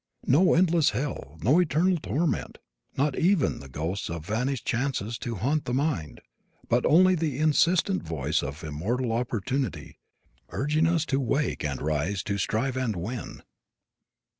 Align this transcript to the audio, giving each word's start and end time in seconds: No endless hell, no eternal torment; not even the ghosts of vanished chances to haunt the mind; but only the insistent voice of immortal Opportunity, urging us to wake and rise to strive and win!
No 0.25 0.55
endless 0.55 0.89
hell, 0.97 1.37
no 1.43 1.59
eternal 1.61 1.99
torment; 1.99 2.57
not 2.97 3.15
even 3.19 3.59
the 3.59 3.69
ghosts 3.69 4.09
of 4.09 4.25
vanished 4.25 4.65
chances 4.65 5.15
to 5.19 5.35
haunt 5.35 5.65
the 5.65 5.75
mind; 5.75 6.21
but 6.67 6.87
only 6.87 7.13
the 7.13 7.37
insistent 7.37 8.01
voice 8.01 8.41
of 8.41 8.63
immortal 8.63 9.11
Opportunity, 9.11 9.99
urging 10.49 10.87
us 10.87 11.05
to 11.05 11.19
wake 11.19 11.63
and 11.63 11.83
rise 11.83 12.23
to 12.23 12.39
strive 12.39 12.75
and 12.77 12.95
win! 12.95 13.43